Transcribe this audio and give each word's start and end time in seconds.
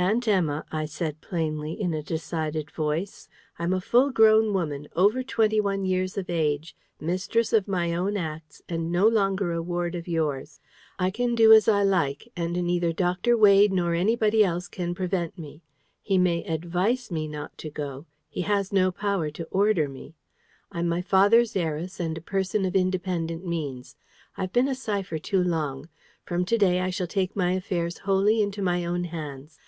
"Aunt 0.00 0.28
Emma," 0.28 0.64
I 0.70 0.84
said 0.84 1.20
plainly, 1.20 1.72
in 1.72 1.92
a 1.92 2.04
decided 2.04 2.70
voice, 2.70 3.28
"I'm 3.58 3.72
a 3.72 3.80
full 3.80 4.10
grown 4.10 4.52
woman, 4.54 4.86
over 4.94 5.24
twenty 5.24 5.60
one 5.60 5.84
years 5.84 6.16
of 6.16 6.30
age, 6.30 6.76
mistress 7.00 7.52
of 7.52 7.66
my 7.66 7.92
own 7.92 8.16
acts, 8.16 8.62
and 8.68 8.92
no 8.92 9.08
longer 9.08 9.50
a 9.50 9.60
ward 9.60 9.96
of 9.96 10.06
yours. 10.06 10.60
I 11.00 11.10
can 11.10 11.34
do 11.34 11.52
as 11.52 11.66
I 11.66 11.82
like, 11.82 12.28
and 12.36 12.52
neither 12.64 12.92
Dr. 12.92 13.36
Wade 13.36 13.72
nor 13.72 13.92
anybody 13.92 14.44
else 14.44 14.68
can 14.68 14.94
prevent 14.94 15.36
me. 15.36 15.62
He 16.00 16.16
may 16.16 16.44
ADVICE 16.44 17.10
me 17.10 17.26
not 17.26 17.58
to 17.58 17.68
go: 17.68 18.06
he 18.28 18.42
has 18.42 18.72
no 18.72 18.92
power 18.92 19.30
to 19.32 19.46
ORDER 19.46 19.88
me. 19.88 20.14
I'm 20.70 20.88
my 20.88 21.02
father's 21.02 21.56
heiress, 21.56 21.98
and 21.98 22.16
a 22.16 22.20
person 22.20 22.64
of 22.64 22.76
independent 22.76 23.44
means. 23.44 23.96
I've 24.36 24.52
been 24.52 24.68
a 24.68 24.76
cipher 24.76 25.18
too 25.18 25.42
long. 25.42 25.88
From 26.24 26.44
to 26.44 26.56
day 26.56 26.82
I 26.82 26.92
take 26.92 27.34
my 27.34 27.50
affairs 27.54 27.98
wholly 27.98 28.40
into 28.40 28.62
my 28.62 28.84
own 28.84 29.02
hands. 29.02 29.58